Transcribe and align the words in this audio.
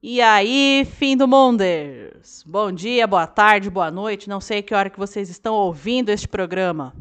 E 0.00 0.20
aí, 0.20 0.84
fim 0.84 1.16
do 1.16 1.26
Monders? 1.26 2.44
Bom 2.46 2.70
dia, 2.70 3.04
boa 3.04 3.26
tarde, 3.26 3.68
boa 3.68 3.90
noite. 3.90 4.28
Não 4.28 4.40
sei 4.40 4.62
que 4.62 4.72
hora 4.72 4.88
que 4.88 4.98
vocês 4.98 5.28
estão 5.28 5.56
ouvindo 5.56 6.08
este 6.10 6.28
programa, 6.28 6.94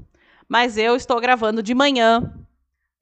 mas 0.50 0.80
eu 0.80 0.96
estou 0.96 1.22
gravando 1.22 1.62
de 1.62 1.76
manhã, 1.76 2.34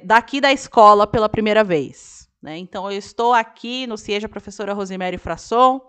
daqui 0.03 0.41
da 0.41 0.51
escola 0.51 1.07
pela 1.07 1.29
primeira 1.29 1.63
vez. 1.63 2.29
Né? 2.41 2.57
Então, 2.57 2.91
eu 2.91 2.97
estou 2.97 3.33
aqui 3.33 3.87
no 3.87 3.97
CIEJA 3.97 4.27
Professora 4.27 4.73
Rosemary 4.73 5.17
Frasson, 5.17 5.79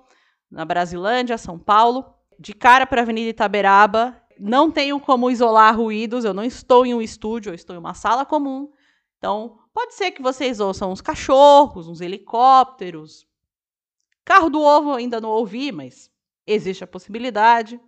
na 0.48 0.64
Brasilândia, 0.64 1.36
São 1.36 1.58
Paulo, 1.58 2.14
de 2.38 2.54
cara 2.54 2.86
para 2.86 3.00
a 3.00 3.02
Avenida 3.02 3.30
Itaberaba. 3.30 4.16
Não 4.38 4.70
tenho 4.70 5.00
como 5.00 5.32
isolar 5.32 5.76
ruídos, 5.76 6.24
eu 6.24 6.32
não 6.32 6.44
estou 6.44 6.86
em 6.86 6.94
um 6.94 7.02
estúdio, 7.02 7.50
eu 7.50 7.54
estou 7.56 7.74
em 7.74 7.80
uma 7.80 7.92
sala 7.92 8.24
comum. 8.24 8.70
Então, 9.18 9.58
pode 9.74 9.94
ser 9.94 10.12
que 10.12 10.22
vocês 10.22 10.60
ouçam 10.60 10.92
uns 10.92 11.00
cachorros, 11.00 11.88
uns 11.88 12.00
helicópteros, 12.00 13.26
Carro 14.26 14.50
do 14.50 14.60
ovo 14.60 14.92
ainda 14.92 15.20
não 15.20 15.30
ouvi, 15.30 15.70
mas 15.70 16.10
existe 16.44 16.82
a 16.82 16.86
possibilidade, 16.86 17.80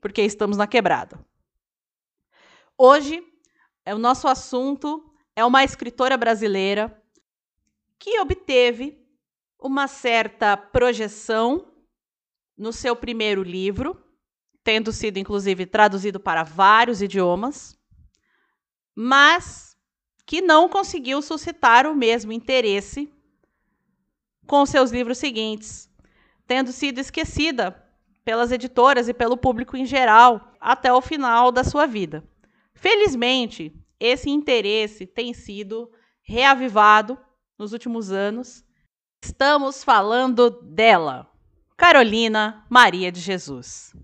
porque 0.00 0.22
estamos 0.22 0.56
na 0.56 0.66
quebrada. 0.66 1.22
Hoje, 2.76 3.22
é 3.84 3.94
o 3.94 3.98
nosso 3.98 4.26
assunto 4.26 5.14
é 5.36 5.44
uma 5.44 5.62
escritora 5.62 6.16
brasileira 6.16 6.98
que 7.98 8.18
obteve 8.18 8.98
uma 9.60 9.86
certa 9.86 10.56
projeção 10.56 11.70
no 12.56 12.72
seu 12.72 12.96
primeiro 12.96 13.42
livro, 13.42 14.02
tendo 14.62 14.90
sido 14.90 15.18
inclusive 15.18 15.66
traduzido 15.66 16.18
para 16.18 16.42
vários 16.42 17.02
idiomas, 17.02 17.78
mas 18.94 19.76
que 20.24 20.40
não 20.40 20.66
conseguiu 20.66 21.20
suscitar 21.20 21.86
o 21.86 21.94
mesmo 21.94 22.32
interesse 22.32 23.13
com 24.46 24.64
seus 24.66 24.90
livros 24.90 25.18
seguintes, 25.18 25.90
tendo 26.46 26.72
sido 26.72 26.98
esquecida 26.98 27.82
pelas 28.24 28.52
editoras 28.52 29.08
e 29.08 29.14
pelo 29.14 29.36
público 29.36 29.76
em 29.76 29.84
geral 29.84 30.52
até 30.60 30.92
o 30.92 31.00
final 31.00 31.52
da 31.52 31.62
sua 31.62 31.86
vida. 31.86 32.24
Felizmente, 32.74 33.72
esse 34.00 34.30
interesse 34.30 35.06
tem 35.06 35.32
sido 35.32 35.90
reavivado 36.22 37.18
nos 37.58 37.72
últimos 37.72 38.10
anos. 38.10 38.64
Estamos 39.22 39.84
falando 39.84 40.50
dela, 40.50 41.30
Carolina 41.76 42.64
Maria 42.68 43.10
de 43.12 43.20
Jesus. 43.20 43.94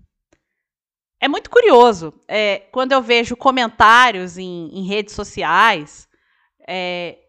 É 1.19 1.27
muito 1.27 1.49
curioso 1.51 2.13
é, 2.27 2.59
quando 2.71 2.93
eu 2.93 3.01
vejo 3.01 3.35
comentários 3.35 4.37
em, 4.39 4.69
em 4.73 4.87
redes 4.87 5.13
sociais. 5.13 6.07
É, 6.67 7.19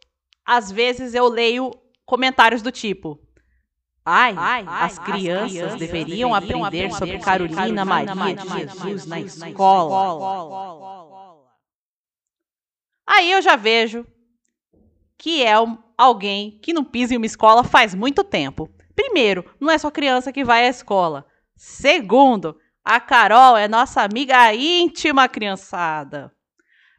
às 0.44 0.72
vezes 0.72 1.14
eu 1.14 1.28
leio 1.28 1.70
comentários 2.12 2.60
do 2.60 2.70
tipo: 2.70 3.18
Ai, 4.05 4.34
ai 4.36 4.66
as, 4.68 4.98
crianças 4.98 5.44
as 5.44 5.52
crianças 5.52 5.78
deveriam, 5.78 6.05
deveriam 6.05 6.34
aprender, 6.34 6.66
aprender 6.66 6.92
sobre 6.92 7.19
Carolina, 7.19 7.56
Carolina 7.56 7.84
Maria, 7.86 8.14
Maria 8.14 8.36
de 8.36 8.48
Jesus, 8.48 8.82
Jesus 8.82 9.06
na, 9.06 9.19
escola. 9.19 9.48
escola. 9.48 11.48
Aí 13.06 13.32
eu 13.32 13.41
já 13.41 13.56
vejo 13.56 14.06
que 15.16 15.42
é 15.42 15.54
alguém 15.96 16.58
que 16.60 16.74
não 16.74 16.84
pisa 16.84 17.14
em 17.14 17.16
uma 17.16 17.24
escola 17.24 17.64
faz 17.64 17.94
muito 17.94 18.22
tempo. 18.22 18.69
Primeiro, 18.94 19.42
não 19.58 19.70
é 19.70 19.78
só 19.78 19.91
criança 19.91 20.30
que 20.30 20.44
vai 20.44 20.66
à 20.66 20.69
escola. 20.69 21.24
Segundo, 21.56 22.58
a 22.84 23.00
Carol 23.00 23.56
é 23.56 23.66
nossa 23.66 24.02
amiga 24.02 24.54
íntima, 24.54 25.30
criançada. 25.30 26.30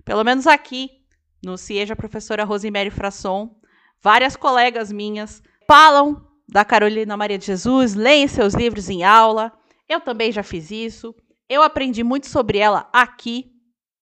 Pelo 0.03 0.23
menos 0.23 0.47
aqui, 0.47 0.89
no 1.43 1.55
CIEJA 1.55 1.95
Professora 1.95 2.43
Rosemary 2.43 2.89
Frasson, 2.89 3.61
Várias 4.03 4.35
colegas 4.35 4.91
minhas 4.91 5.41
falam 5.65 6.27
da 6.45 6.65
Carolina 6.65 7.15
Maria 7.15 7.37
de 7.37 7.45
Jesus, 7.45 7.95
leem 7.95 8.27
seus 8.27 8.53
livros 8.53 8.89
em 8.89 9.05
aula. 9.05 9.57
Eu 9.87 10.01
também 10.01 10.29
já 10.29 10.43
fiz 10.43 10.71
isso. 10.71 11.15
Eu 11.47 11.63
aprendi 11.63 12.03
muito 12.03 12.27
sobre 12.27 12.57
ela 12.57 12.89
aqui, 12.91 13.49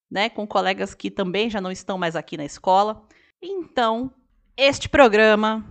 né, 0.10 0.28
com 0.28 0.48
colegas 0.48 0.96
que 0.96 1.12
também 1.12 1.52
já 1.52 1.62
não 1.62 1.72
estão 1.72 2.00
mais 2.00 2.16
aqui 2.16 2.36
na 2.36 2.44
escola. 2.44 3.08
Então, 3.40 4.12
este 4.58 4.90
programa 4.90 5.64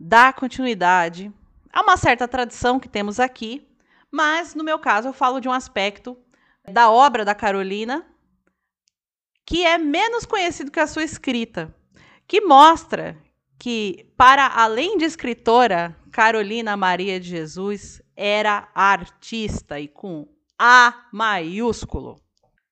dá 0.00 0.32
continuidade 0.32 1.30
a 1.70 1.82
uma 1.82 1.98
certa 1.98 2.26
tradição 2.26 2.80
que 2.80 2.88
temos 2.88 3.20
aqui, 3.20 3.68
mas 4.10 4.54
no 4.54 4.64
meu 4.64 4.78
caso 4.78 5.08
eu 5.08 5.12
falo 5.12 5.38
de 5.38 5.50
um 5.50 5.52
aspecto 5.52 6.16
da 6.72 6.90
obra 6.90 7.26
da 7.26 7.34
Carolina 7.34 8.06
que 9.44 9.64
é 9.64 9.76
menos 9.76 10.24
conhecido 10.24 10.70
que 10.70 10.80
a 10.80 10.86
sua 10.86 11.04
escrita, 11.04 11.72
que 12.26 12.40
mostra 12.40 13.16
que, 13.58 14.06
para 14.16 14.46
além 14.46 14.98
de 14.98 15.04
escritora, 15.04 15.96
Carolina 16.10 16.76
Maria 16.76 17.20
de 17.20 17.28
Jesus 17.28 18.02
era 18.14 18.68
artista 18.74 19.78
e 19.78 19.88
com 19.88 20.26
A 20.58 21.06
maiúsculo. 21.12 22.16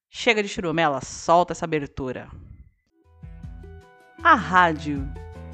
Chega 0.09 0.43
de 0.43 0.49
churumela, 0.49 1.01
solta 1.01 1.53
essa 1.53 1.65
abertura. 1.65 2.29
A 4.23 4.35
Rádio 4.35 5.07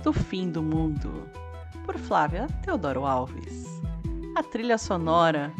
do 0.02 0.12
Fim 0.12 0.50
do 0.50 0.62
Mundo, 0.62 1.28
por 1.84 1.98
Flávia 1.98 2.46
Teodoro 2.62 3.04
Alves. 3.04 3.64
A 4.36 4.42
trilha 4.42 4.78
sonora 4.78 5.52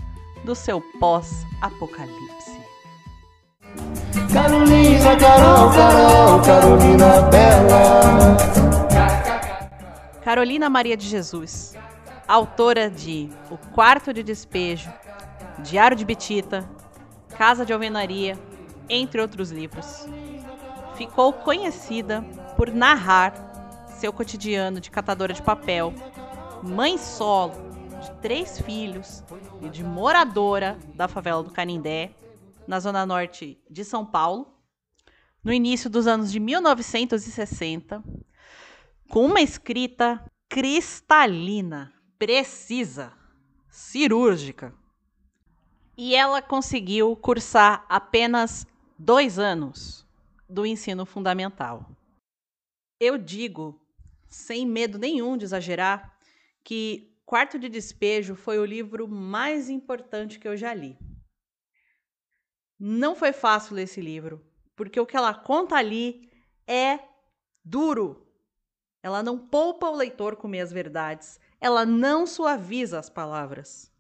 do 0.45 0.55
seu 0.55 0.81
pós-apocalipse. 1.01 2.61
Carolina, 4.33 5.17
Carol, 5.17 5.71
Carol, 5.73 6.43
Carolina. 6.43 7.40
Carolina 10.31 10.71
Maria 10.71 10.97
de 10.97 11.09
Jesus, 11.09 11.75
autora 12.29 12.89
de 12.89 13.29
O 13.51 13.59
Quarto 13.59 14.15
de 14.15 14.23
Despejo, 14.23 14.89
Diário 15.59 15.97
de 15.97 16.05
Betita, 16.05 16.71
Casa 17.31 17.67
de 17.67 17.73
Alvenaria, 17.73 18.39
entre 18.89 19.21
outros 19.21 19.51
livros. 19.51 20.07
Ficou 20.95 21.33
conhecida 21.33 22.23
por 22.57 22.71
narrar 22.71 23.35
seu 23.99 24.13
cotidiano 24.13 24.81
de 24.81 24.89
catadora 24.89 25.33
de 25.33 25.43
papel, 25.43 25.93
mãe 26.63 26.97
solo 26.97 27.55
de 28.01 28.13
três 28.21 28.61
filhos 28.61 29.25
e 29.61 29.69
de 29.69 29.83
moradora 29.83 30.79
da 30.95 31.09
favela 31.09 31.43
do 31.43 31.51
Canindé, 31.51 32.13
na 32.69 32.79
zona 32.79 33.05
norte 33.05 33.61
de 33.69 33.85
São 33.85 34.07
Paulo, 34.07 34.47
no 35.43 35.53
início 35.53 35.91
dos 35.91 36.07
anos 36.07 36.31
de 36.31 36.39
1960, 36.39 38.01
com 39.11 39.27
uma 39.27 39.41
escrita 39.41 40.25
cristalina, 40.49 41.93
precisa, 42.17 43.13
cirúrgica. 43.69 44.73
E 45.99 46.15
ela 46.15 46.41
conseguiu 46.41 47.17
cursar 47.17 47.85
apenas 47.89 48.65
dois 48.97 49.37
anos 49.37 50.07
do 50.49 50.65
ensino 50.65 51.05
fundamental. 51.05 51.91
Eu 53.01 53.19
digo, 53.19 53.85
sem 54.29 54.65
medo 54.65 54.97
nenhum 54.97 55.37
de 55.37 55.45
exagerar, 55.45 56.17
que 56.63 57.13
Quarto 57.27 57.59
de 57.59 57.69
Despejo 57.69 58.37
foi 58.37 58.61
o 58.61 58.65
livro 58.65 59.09
mais 59.09 59.69
importante 59.69 60.39
que 60.39 60.47
eu 60.47 60.57
já 60.57 60.73
li. 60.73 60.97
Não 62.79 63.17
foi 63.17 63.33
fácil 63.33 63.75
ler 63.75 63.83
esse 63.83 64.01
livro, 64.01 64.41
porque 64.77 65.01
o 65.01 65.07
que 65.07 65.17
ela 65.17 65.35
conta 65.35 65.75
ali 65.75 66.31
é 66.65 67.01
duro, 67.65 68.30
ela 69.03 69.23
não 69.23 69.39
poupa 69.39 69.89
o 69.89 69.97
leitor 69.97 70.37
com 70.37 70.49
meias 70.49 70.73
verdades, 70.73 71.41
ela 71.61 71.87
não 71.87 72.27
suaviza 72.27 72.99
as 72.99 73.09
palavras. 73.09 73.91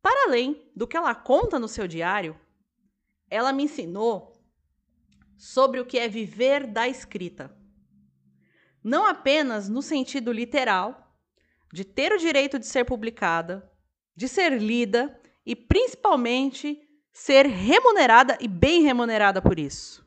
Para 0.00 0.28
além 0.28 0.70
do 0.76 0.86
que 0.86 0.96
ela 0.96 1.14
conta 1.14 1.58
no 1.58 1.68
seu 1.68 1.88
diário, 1.88 2.38
ela 3.30 3.52
me 3.52 3.64
ensinou 3.64 4.32
sobre 5.36 5.80
o 5.80 5.86
que 5.86 5.98
é 5.98 6.08
viver 6.08 6.66
da 6.66 6.86
escrita. 6.86 7.56
Não 8.82 9.06
apenas 9.06 9.68
no 9.68 9.80
sentido 9.80 10.30
literal, 10.30 11.04
de 11.72 11.84
ter 11.84 12.12
o 12.12 12.18
direito 12.18 12.58
de 12.58 12.66
ser 12.66 12.84
publicada, 12.84 13.68
de 14.14 14.28
ser 14.28 14.60
lida 14.60 15.20
e 15.44 15.56
principalmente 15.56 16.80
ser 17.12 17.46
remunerada 17.46 18.36
e 18.40 18.46
bem 18.46 18.82
remunerada 18.82 19.40
por 19.40 19.58
isso. 19.58 20.03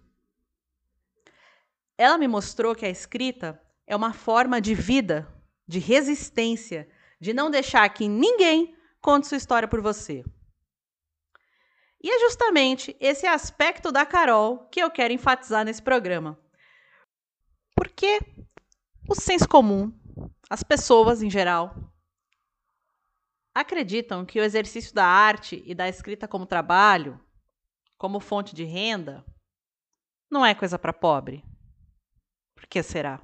Ela 1.98 2.18
me 2.18 2.28
mostrou 2.28 2.76
que 2.76 2.86
a 2.86 2.90
escrita 2.90 3.62
é 3.86 3.96
uma 3.96 4.14
forma 4.14 4.62
de 4.62 4.76
vida, 4.76 5.28
de 5.68 5.80
resistência, 5.80 6.88
de 7.20 7.34
não 7.34 7.50
deixar 7.50 7.88
que 7.90 8.08
ninguém 8.08 8.76
conte 9.02 9.28
sua 9.28 9.38
história 9.38 9.68
por 9.68 9.82
você. 9.82 10.24
E 12.02 12.10
é 12.10 12.20
justamente 12.20 12.96
esse 13.00 13.26
aspecto 13.26 13.92
da 13.92 14.06
Carol 14.06 14.68
que 14.70 14.80
eu 14.80 14.92
quero 14.92 15.14
enfatizar 15.14 15.66
nesse 15.66 15.82
programa. 15.82 16.40
Porque 17.76 18.20
o 19.10 19.16
senso 19.16 19.48
comum, 19.48 19.92
as 20.50 20.62
pessoas 20.62 21.24
em 21.24 21.30
geral, 21.30 21.76
acreditam 23.56 24.26
que 24.26 24.40
o 24.40 24.44
exercício 24.44 24.94
da 24.94 25.06
arte 25.06 25.64
e 25.66 25.74
da 25.74 25.90
escrita 25.90 26.28
como 26.28 26.46
trabalho, 26.46 27.20
como 27.98 28.20
fonte 28.20 28.54
de 28.54 28.64
renda, 28.64 29.26
não 30.30 30.46
é 30.46 30.54
coisa 30.54 30.78
para 30.78 30.94
pobre. 30.94 31.44
Por 32.58 32.66
que 32.66 32.82
será? 32.82 33.22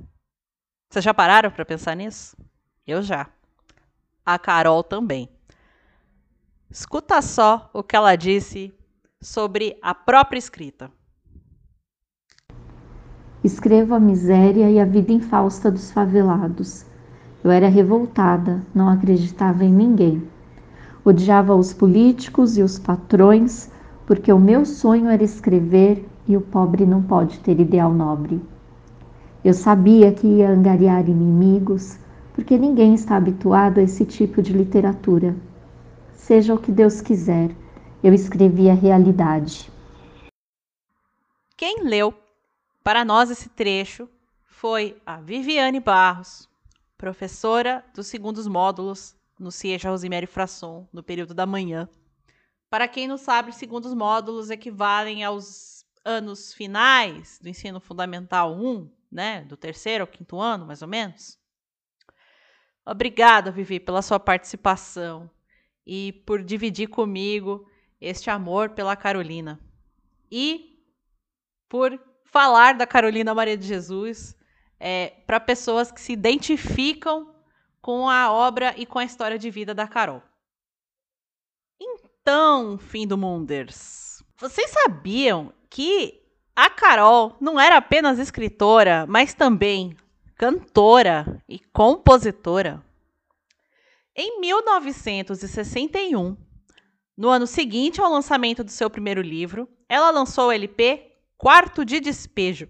Vocês 0.88 1.04
já 1.04 1.12
pararam 1.12 1.50
para 1.50 1.66
pensar 1.66 1.96
nisso? 1.96 2.38
Eu 2.86 3.02
já. 3.02 3.28
a 4.24 4.38
Carol 4.38 4.84
também. 4.84 5.28
Escuta 6.70 7.20
só 7.20 7.68
o 7.74 7.82
que 7.82 7.96
ela 7.96 8.16
disse 8.16 8.72
sobre 9.20 9.76
a 9.82 9.96
própria 9.96 10.38
escrita. 10.38 10.92
Escrevo 13.44 13.96
a 13.96 14.00
miséria 14.00 14.70
e 14.70 14.80
a 14.80 14.86
vida 14.86 15.12
infausta 15.12 15.72
dos 15.72 15.92
favelados. 15.92 16.86
Eu 17.44 17.50
era 17.50 17.68
revoltada, 17.68 18.62
não 18.74 18.88
acreditava 18.88 19.66
em 19.66 19.74
ninguém. 19.74 20.30
Odiava 21.04 21.56
os 21.56 21.74
políticos 21.74 22.56
e 22.56 22.62
os 22.62 22.78
patrões, 22.78 23.72
porque 24.06 24.32
o 24.32 24.40
meu 24.40 24.64
sonho 24.64 25.10
era 25.10 25.24
escrever 25.24 26.08
e 26.28 26.38
o 26.38 26.42
pobre 26.42 26.86
não 26.86 27.02
pode 27.02 27.40
ter 27.40 27.60
ideal 27.60 27.92
nobre. 27.92 28.53
Eu 29.44 29.54
sabia 29.54 30.14
que 30.14 30.26
ia 30.26 30.50
angariar 30.50 31.10
inimigos, 31.10 32.00
porque 32.34 32.58
ninguém 32.58 32.94
está 32.94 33.18
habituado 33.18 33.80
a 33.80 33.84
esse 33.84 34.06
tipo 34.06 34.42
de 34.42 34.54
literatura. 34.54 35.36
Seja 36.14 36.54
o 36.54 36.58
que 36.58 36.72
Deus 36.72 37.02
quiser, 37.02 37.54
eu 38.02 38.14
escrevi 38.14 38.70
a 38.70 38.74
realidade. 38.74 39.70
Quem 41.58 41.84
leu 41.84 42.14
para 42.82 43.04
nós 43.04 43.30
esse 43.30 43.50
trecho 43.50 44.10
foi 44.44 44.96
a 45.06 45.18
Viviane 45.18 45.82
Barros, 45.82 46.50
professora 46.98 47.84
dos 47.94 48.08
segundos 48.08 48.48
módulos 48.48 49.14
no 49.38 49.52
CIEJA 49.52 49.90
Rosemary 49.90 50.26
Frasson, 50.26 50.88
no 50.94 51.04
período 51.04 51.34
da 51.34 51.46
manhã. 51.46 51.90
Para 52.70 52.88
quem 52.88 53.08
não 53.10 53.18
sabe, 53.18 53.54
segundos 53.54 53.94
módulos 53.94 54.50
equivalem 54.50 55.24
aos 55.24 55.86
anos 56.06 56.54
finais 56.54 57.40
do 57.42 57.50
ensino 57.50 57.80
fundamental 57.82 58.54
1, 58.54 58.90
né, 59.14 59.42
do 59.42 59.56
terceiro 59.56 60.04
ao 60.04 60.08
quinto 60.08 60.40
ano, 60.40 60.66
mais 60.66 60.82
ou 60.82 60.88
menos. 60.88 61.38
Obrigada, 62.86 63.52
Vivi, 63.52 63.80
pela 63.80 64.02
sua 64.02 64.20
participação 64.20 65.30
e 65.86 66.12
por 66.26 66.44
dividir 66.44 66.88
comigo 66.88 67.70
este 68.02 68.30
amor 68.30 68.72
pela 68.72 68.96
Carolina. 68.96 69.60
E 70.30 70.84
por 71.70 71.98
falar 72.26 72.74
da 72.74 72.88
Carolina 72.88 73.34
Maria 73.34 73.58
de 73.58 73.68
Jesus 73.68 74.36
é, 74.80 75.10
para 75.28 75.40
pessoas 75.40 75.92
que 75.92 76.02
se 76.02 76.12
identificam 76.12 77.34
com 77.82 78.10
a 78.10 78.32
obra 78.32 78.74
e 78.78 78.86
com 78.86 78.98
a 78.98 79.06
história 79.06 79.38
de 79.38 79.50
vida 79.50 79.74
da 79.74 79.88
Carol. 79.88 80.22
Então, 81.80 82.78
fim 82.78 83.06
do 83.06 83.18
Munders, 83.18 84.24
vocês 84.38 84.72
sabiam 84.72 85.54
que 85.70 86.23
a 86.56 86.70
Carol 86.70 87.36
não 87.42 87.60
era 87.60 87.78
apenas 87.78 88.20
escritora, 88.20 89.06
mas 89.08 89.34
também 89.34 89.98
cantora 90.36 91.44
e 91.50 91.60
compositora? 91.60 92.84
Em 94.16 94.40
1961, 94.40 96.38
no 97.18 97.30
ano 97.30 97.48
seguinte 97.48 98.00
ao 98.00 98.12
lançamento 98.12 98.64
do 98.64 98.70
seu 98.70 98.90
primeiro 98.90 99.22
livro, 99.22 99.68
ela 99.90 100.12
lançou 100.12 100.50
o 100.50 100.52
LP 100.52 101.12
Quarto 101.38 101.84
de 101.84 102.00
Despejo, 102.00 102.70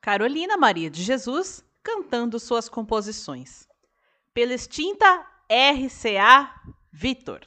Carolina 0.00 0.56
Maria 0.56 0.88
de 0.88 1.02
Jesus 1.02 1.64
cantando 1.82 2.38
suas 2.38 2.68
composições 2.68 3.66
pela 4.32 4.54
extinta 4.54 5.26
RCA 5.50 6.54
Victor. 6.92 7.40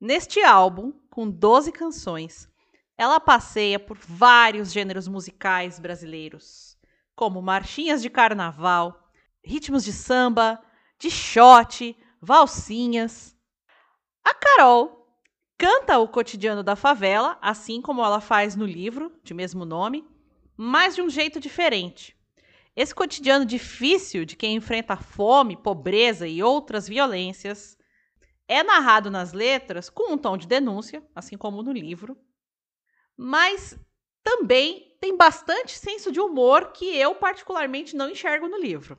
Neste 0.00 0.40
álbum, 0.42 0.92
com 1.10 1.28
12 1.28 1.72
canções, 1.72 2.48
ela 2.98 3.20
passeia 3.20 3.78
por 3.78 3.98
vários 3.98 4.72
gêneros 4.72 5.06
musicais 5.06 5.78
brasileiros, 5.78 6.78
como 7.14 7.42
marchinhas 7.42 8.00
de 8.00 8.08
carnaval, 8.08 9.10
ritmos 9.44 9.84
de 9.84 9.92
samba, 9.92 10.62
de 10.98 11.10
shot, 11.10 11.96
valsinhas. 12.20 13.36
A 14.24 14.34
Carol 14.34 15.06
canta 15.58 15.98
o 15.98 16.08
cotidiano 16.08 16.62
da 16.62 16.74
favela, 16.74 17.38
assim 17.42 17.82
como 17.82 18.04
ela 18.04 18.20
faz 18.20 18.56
no 18.56 18.66
livro 18.66 19.12
de 19.22 19.34
mesmo 19.34 19.64
nome, 19.64 20.06
mas 20.56 20.94
de 20.94 21.02
um 21.02 21.10
jeito 21.10 21.38
diferente. 21.38 22.16
Esse 22.74 22.94
cotidiano 22.94 23.44
difícil 23.44 24.24
de 24.24 24.36
quem 24.36 24.56
enfrenta 24.56 24.96
fome, 24.96 25.56
pobreza 25.56 26.26
e 26.26 26.42
outras 26.42 26.88
violências 26.88 27.76
é 28.48 28.62
narrado 28.62 29.10
nas 29.10 29.32
letras 29.32 29.88
com 29.88 30.12
um 30.12 30.18
tom 30.18 30.36
de 30.36 30.46
denúncia, 30.46 31.02
assim 31.14 31.36
como 31.36 31.62
no 31.62 31.72
livro, 31.72 32.16
mas 33.16 33.78
também 34.22 34.96
tem 35.00 35.16
bastante 35.16 35.72
senso 35.72 36.10
de 36.12 36.20
humor 36.20 36.72
que 36.72 36.96
eu 36.96 37.14
particularmente 37.14 37.96
não 37.96 38.10
enxergo 38.10 38.48
no 38.48 38.58
livro. 38.58 38.98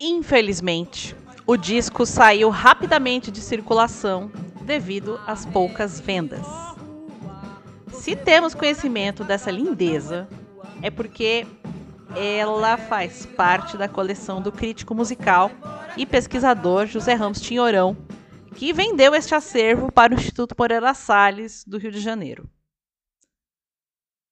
Infelizmente, 0.00 1.16
o 1.46 1.56
disco 1.56 2.06
saiu 2.06 2.48
rapidamente 2.48 3.30
de 3.30 3.40
circulação 3.40 4.30
devido 4.62 5.20
às 5.26 5.44
poucas 5.44 6.00
vendas. 6.00 6.46
Se 7.92 8.14
temos 8.14 8.54
conhecimento 8.54 9.24
dessa 9.24 9.50
lindeza, 9.50 10.28
é 10.80 10.90
porque 10.90 11.46
ela 12.16 12.76
faz 12.76 13.24
parte 13.24 13.76
da 13.76 13.88
coleção 13.88 14.42
do 14.42 14.50
crítico 14.50 14.94
musical 14.94 15.50
e 15.96 16.04
pesquisador 16.04 16.86
José 16.86 17.14
Ramos 17.14 17.40
Tinhorão, 17.40 17.96
que 18.56 18.72
vendeu 18.72 19.14
este 19.14 19.34
acervo 19.34 19.92
para 19.92 20.14
o 20.14 20.16
Instituto 20.16 20.54
Moreira 20.58 20.92
Salles, 20.94 21.64
do 21.64 21.78
Rio 21.78 21.90
de 21.90 22.00
Janeiro. 22.00 22.50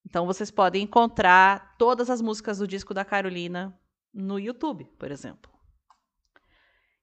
Então 0.05 0.25
vocês 0.25 0.51
podem 0.51 0.83
encontrar 0.83 1.75
todas 1.77 2.09
as 2.09 2.21
músicas 2.21 2.57
do 2.57 2.67
disco 2.67 2.93
da 2.93 3.05
Carolina 3.05 3.77
no 4.13 4.39
YouTube, 4.39 4.85
por 4.97 5.11
exemplo. 5.11 5.51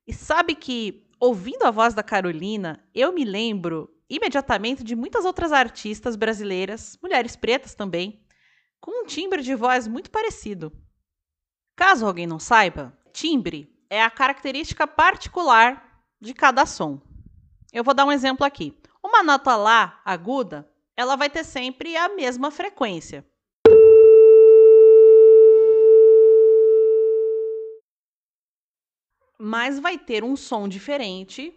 E 0.07 0.13
sabe 0.13 0.55
que, 0.55 1.09
ouvindo 1.19 1.65
a 1.65 1.71
voz 1.71 1.95
da 1.95 2.03
Carolina, 2.03 2.85
eu 2.95 3.13
me 3.13 3.25
lembro 3.25 3.91
imediatamente 4.09 4.85
de 4.85 4.95
muitas 4.95 5.25
outras 5.25 5.53
artistas 5.53 6.17
brasileiras, 6.17 6.99
mulheres 7.03 7.35
pretas 7.35 7.75
também, 7.75 8.26
com 8.81 9.03
um 9.03 9.07
timbre 9.07 9.43
de 9.43 9.55
voz 9.55 9.87
muito 9.87 10.11
parecido. 10.11 10.73
Caso 11.77 12.07
alguém 12.07 12.27
não 12.27 12.39
saiba, 12.39 12.97
timbre 13.13 13.75
é 13.89 14.03
a 14.03 14.11
característica 14.11 14.87
particular 14.87 16.05
de 16.21 16.33
cada 16.33 16.65
som. 16.67 17.01
Eu 17.73 17.85
vou 17.85 17.95
dar 17.95 18.05
um 18.05 18.13
exemplo 18.13 18.45
aqui. 18.45 18.77
Uma 19.03 19.23
nota 19.23 19.57
lá 19.57 20.01
aguda, 20.05 20.69
ela 20.97 21.17
vai 21.17 21.29
ter 21.31 21.45
sempre 21.45 21.97
a 21.97 22.09
mesma 22.09 22.51
frequência. 22.51 23.25
mas 29.39 29.79
vai 29.79 29.99
ter 29.99 30.25
um 30.25 30.37
som 30.37 30.69
diferente 30.69 31.55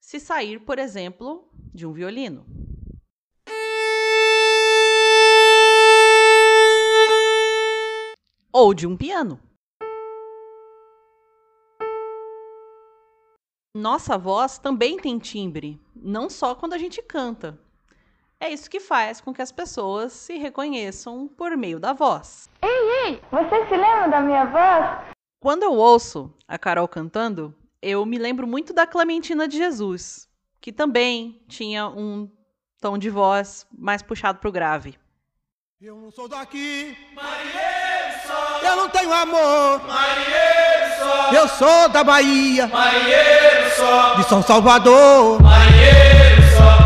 se 0.00 0.18
sair, 0.18 0.60
por 0.60 0.78
exemplo, 0.78 1.48
de 1.72 1.86
um 1.86 1.92
violino. 1.92 2.44
Ou 8.64 8.72
de 8.72 8.86
um 8.86 8.96
piano. 8.96 9.40
Nossa 13.74 14.16
voz 14.16 14.56
também 14.56 14.98
tem 14.98 15.18
timbre, 15.18 15.80
não 15.96 16.30
só 16.30 16.54
quando 16.54 16.72
a 16.72 16.78
gente 16.78 17.02
canta. 17.02 17.58
É 18.38 18.52
isso 18.52 18.70
que 18.70 18.78
faz 18.78 19.20
com 19.20 19.34
que 19.34 19.42
as 19.42 19.50
pessoas 19.50 20.12
se 20.12 20.38
reconheçam 20.38 21.26
por 21.26 21.56
meio 21.56 21.80
da 21.80 21.92
voz. 21.92 22.48
Ei, 22.62 23.08
ei, 23.08 23.22
você 23.32 23.66
se 23.66 23.76
lembra 23.76 24.06
da 24.08 24.20
minha 24.20 24.44
voz? 24.44 25.12
Quando 25.40 25.64
eu 25.64 25.72
ouço 25.72 26.32
a 26.46 26.56
Carol 26.56 26.86
cantando, 26.86 27.52
eu 27.82 28.06
me 28.06 28.16
lembro 28.16 28.46
muito 28.46 28.72
da 28.72 28.86
Clementina 28.86 29.48
de 29.48 29.56
Jesus, 29.56 30.28
que 30.60 30.70
também 30.70 31.42
tinha 31.48 31.88
um 31.88 32.30
tom 32.80 32.96
de 32.96 33.10
voz 33.10 33.66
mais 33.76 34.02
puxado 34.02 34.38
pro 34.38 34.52
grave. 34.52 34.96
Eu 35.80 35.96
não 35.96 36.12
sou 36.12 36.28
daqui, 36.28 36.96
só. 37.12 37.71
Eu 38.64 38.76
não 38.76 38.88
tenho 38.88 39.12
amor, 39.12 39.80
marinheiro. 39.88 41.32
Eu 41.32 41.48
sou 41.48 41.88
da 41.88 42.04
Bahia, 42.04 42.66
marinheiro. 42.66 44.16
De 44.16 44.28
São 44.28 44.42
Salvador, 44.42 45.40
marinheiro. 45.42 46.42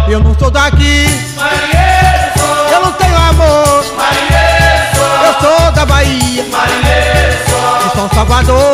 Eu 0.08 0.20
não 0.20 0.38
sou 0.38 0.50
daqui, 0.50 1.06
marinheiro. 1.36 2.72
Eu 2.72 2.80
não 2.80 2.92
tenho 2.92 3.16
amor, 3.16 3.84
marinheiro. 3.96 5.26
Eu 5.26 5.34
sou 5.40 5.72
da 5.72 5.84
Bahia, 5.84 6.44
marinheiro 6.50 7.50
só. 7.50 7.90
São 7.96 8.08
Salvador. 8.10 8.65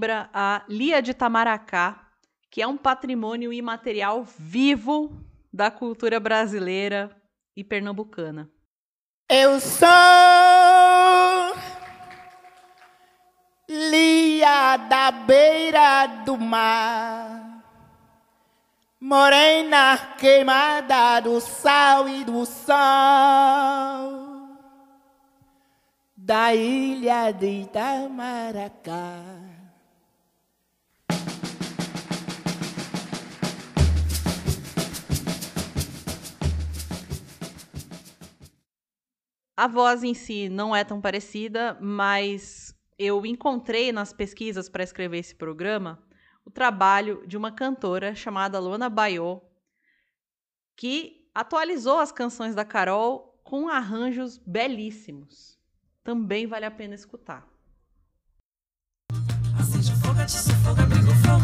Lembra 0.00 0.30
a 0.32 0.64
Lia 0.66 1.02
de 1.02 1.12
Tamaracá, 1.12 2.08
que 2.50 2.62
é 2.62 2.66
um 2.66 2.78
patrimônio 2.78 3.52
imaterial 3.52 4.24
vivo 4.24 5.14
da 5.52 5.70
cultura 5.70 6.18
brasileira 6.18 7.14
e 7.54 7.62
pernambucana. 7.62 8.50
Eu 9.28 9.60
sou 9.60 9.88
Lia 13.68 14.78
da 14.88 15.10
beira 15.10 16.06
do 16.24 16.38
mar, 16.38 17.62
morena 18.98 19.98
queimada 20.18 21.20
do 21.20 21.38
sal 21.42 22.08
e 22.08 22.24
do 22.24 22.46
sol, 22.46 22.78
da 26.16 26.54
ilha 26.54 27.32
de 27.32 27.64
Itamaracá. 27.64 29.49
A 39.60 39.66
voz 39.66 40.02
em 40.02 40.14
si 40.14 40.48
não 40.48 40.74
é 40.74 40.82
tão 40.82 41.02
parecida, 41.02 41.76
mas 41.82 42.74
eu 42.98 43.26
encontrei 43.26 43.92
nas 43.92 44.10
pesquisas 44.10 44.70
para 44.70 44.82
escrever 44.82 45.18
esse 45.18 45.34
programa 45.34 46.02
o 46.46 46.50
trabalho 46.50 47.26
de 47.26 47.36
uma 47.36 47.52
cantora 47.52 48.14
chamada 48.14 48.58
Luana 48.58 48.88
Baiô, 48.88 49.42
que 50.74 51.28
atualizou 51.34 51.98
as 51.98 52.10
canções 52.10 52.54
da 52.54 52.64
Carol 52.64 53.38
com 53.44 53.68
arranjos 53.68 54.38
belíssimos. 54.38 55.58
Também 56.02 56.46
vale 56.46 56.64
a 56.64 56.70
pena 56.70 56.94
escutar. 56.94 57.46
Acende 59.58 59.92
fogo, 59.96 60.20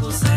fogo. 0.01 0.36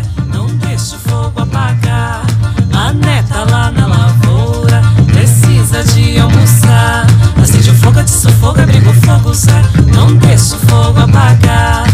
Zé. 9.40 9.62
Não 9.96 10.18
deixa 10.18 10.56
o 10.56 10.60
fogo 10.60 11.00
apagar. 11.00 11.86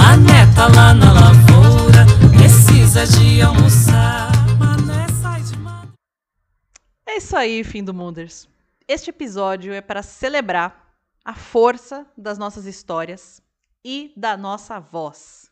A 0.00 0.16
neta 0.16 0.74
lá 0.74 0.94
na 0.94 1.12
lavoura 1.12 2.06
precisa 2.34 3.06
de 3.06 3.42
almoçar. 3.42 4.32
Mané 4.58 5.06
sai 5.20 5.42
de 5.42 5.54
mata. 5.58 5.92
É 7.04 7.18
isso 7.18 7.36
aí, 7.36 7.62
fim 7.62 7.84
do 7.84 7.92
Munders. 7.92 8.48
Este 8.88 9.10
episódio 9.10 9.74
é 9.74 9.82
para 9.82 10.02
celebrar 10.02 10.94
a 11.22 11.34
força 11.34 12.06
das 12.16 12.38
nossas 12.38 12.64
histórias 12.64 13.42
e 13.84 14.10
da 14.16 14.34
nossa 14.34 14.80
voz. 14.80 15.50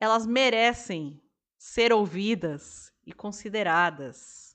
Elas 0.00 0.26
merecem 0.26 1.20
ser 1.58 1.92
ouvidas 1.92 2.90
e 3.04 3.12
consideradas. 3.12 4.49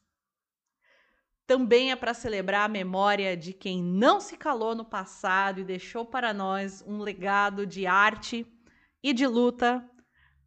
Também 1.48 1.92
é 1.92 1.96
para 1.96 2.14
celebrar 2.14 2.66
a 2.66 2.72
memória 2.72 3.38
de 3.38 3.54
quem 3.54 3.84
não 3.84 4.20
se 4.20 4.36
calou 4.36 4.74
no 4.74 4.84
passado 4.84 5.60
e 5.60 5.64
deixou 5.64 6.04
para 6.04 6.34
nós 6.34 6.84
um 6.88 6.98
legado 6.98 7.68
de 7.68 7.86
arte 7.86 8.48
e 9.04 9.14
de 9.14 9.28
luta, 9.28 9.88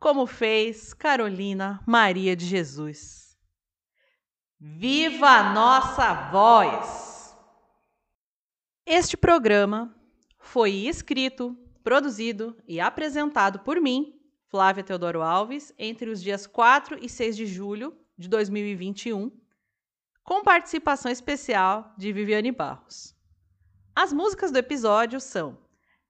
como 0.01 0.27
fez 0.27 0.93
Carolina 0.93 1.81
Maria 1.87 2.35
de 2.35 2.45
Jesus. 2.45 3.39
Viva 4.59 5.29
a 5.29 5.53
nossa 5.53 6.31
voz! 6.33 7.37
Este 8.85 9.17
programa 9.17 9.95
foi 10.41 10.73
escrito, 10.73 11.57
produzido 11.85 12.57
e 12.67 12.81
apresentado 12.81 13.61
por 13.61 13.81
mim, 13.81 14.19
Flávia 14.49 14.83
Teodoro 14.83 15.23
Alves, 15.23 15.73
entre 15.79 16.11
os 16.11 16.21
dias 16.21 16.45
4 16.45 16.99
e 17.01 17.09
6 17.09 17.37
de 17.37 17.47
julho 17.47 17.97
de 18.17 18.29
2021, 18.29 19.31
com 20.29 20.43
participação 20.43 21.11
especial 21.11 21.95
de 21.97 22.13
Viviane 22.13 22.53
Barros. 22.53 23.17
As 23.97 24.13
músicas 24.13 24.53
do 24.53 24.59
episódio 24.59 25.19
são 25.23 25.57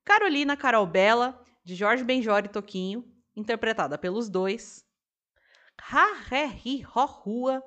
Carolina 0.04 0.56
Carol 0.56 0.84
Bela, 0.88 1.40
de 1.62 1.76
Jorge 1.76 2.02
Benjor 2.02 2.44
e 2.44 2.48
Toquinho, 2.48 3.04
interpretada 3.37 3.96
pelos 3.96 4.28
dois, 4.28 4.84
Ha 5.92 6.14
Ré 6.25 6.46
Ri 6.46 6.80
Ró 6.80 7.04
Rua, 7.04 7.62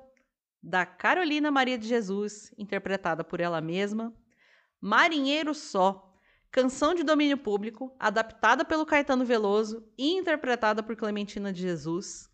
da 0.62 0.84
Carolina 0.84 1.50
Maria 1.50 1.78
de 1.78 1.88
Jesus, 1.88 2.52
interpretada 2.58 3.24
por 3.24 3.40
ela 3.40 3.62
mesma, 3.62 4.14
Marinheiro 4.78 5.54
Só, 5.54 6.14
canção 6.50 6.94
de 6.94 7.02
domínio 7.02 7.38
público, 7.38 7.96
adaptada 7.98 8.62
pelo 8.62 8.84
Caetano 8.84 9.24
Veloso 9.24 9.90
e 9.96 10.18
interpretada 10.18 10.82
por 10.82 10.96
Clementina 10.96 11.50
de 11.50 11.62
Jesus. 11.62 12.30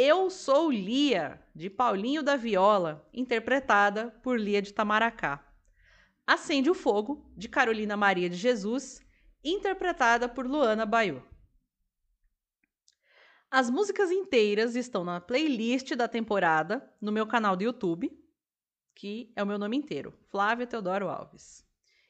Eu 0.00 0.30
Sou 0.30 0.70
Lia, 0.70 1.42
de 1.52 1.68
Paulinho 1.68 2.22
da 2.22 2.36
Viola, 2.36 3.04
interpretada 3.12 4.12
por 4.22 4.38
Lia 4.38 4.62
de 4.62 4.72
Tamaracá. 4.72 5.44
Acende 6.24 6.70
o 6.70 6.74
Fogo, 6.74 7.28
de 7.36 7.48
Carolina 7.48 7.96
Maria 7.96 8.30
de 8.30 8.36
Jesus, 8.36 9.04
interpretada 9.42 10.28
por 10.28 10.46
Luana 10.46 10.86
Baiô. 10.86 11.20
As 13.50 13.68
músicas 13.68 14.12
inteiras 14.12 14.76
estão 14.76 15.02
na 15.02 15.20
playlist 15.20 15.96
da 15.96 16.06
temporada 16.06 16.88
no 17.00 17.10
meu 17.10 17.26
canal 17.26 17.56
do 17.56 17.64
YouTube, 17.64 18.16
que 18.94 19.32
é 19.34 19.42
o 19.42 19.46
meu 19.48 19.58
nome 19.58 19.76
inteiro, 19.76 20.16
Flávia 20.30 20.68
Teodoro 20.68 21.08
Alves. 21.08 21.66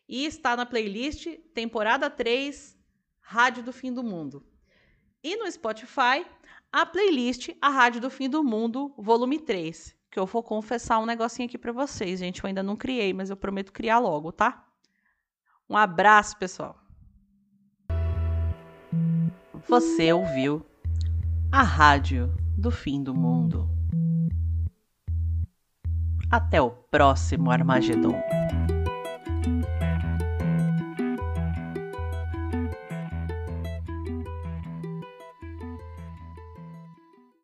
E 0.07 0.27
está 0.27 0.55
na 0.55 0.67
playlist 0.67 1.27
temporada 1.55 2.11
3, 2.11 2.79
Rádio 3.19 3.63
do 3.63 3.73
Fim 3.73 3.95
do 3.95 4.03
Mundo. 4.03 4.47
E 5.23 5.37
no 5.37 5.51
Spotify, 5.51 6.27
a 6.73 6.85
playlist 6.85 7.51
A 7.61 7.71
Rádio 7.71 8.01
do 8.01 8.11
Fim 8.11 8.29
do 8.29 8.45
Mundo, 8.45 8.93
volume 8.99 9.39
3, 9.39 9.97
que 10.11 10.19
eu 10.19 10.27
vou 10.27 10.43
confessar 10.43 10.99
um 10.99 11.07
negocinho 11.07 11.49
aqui 11.49 11.59
para 11.59 11.73
vocês, 11.73 12.21
gente, 12.21 12.43
eu 12.43 12.49
ainda 12.49 12.63
não 12.63 12.77
criei, 12.77 13.13
mas 13.13 13.31
eu 13.31 13.37
prometo 13.37 13.73
criar 13.73 13.99
logo, 13.99 14.31
tá? 14.33 14.65
Um 15.69 15.77
abraço, 15.77 16.37
pessoal. 16.37 16.79
Você 19.67 20.13
ouviu 20.13 20.65
a 21.53 21.63
Rádio 21.63 22.35
do 22.57 22.71
Fim 22.71 23.03
do 23.03 23.15
Mundo. 23.15 23.69
Até 26.31 26.61
o 26.61 26.71
próximo 26.71 27.51
Armagedon. 27.51 28.15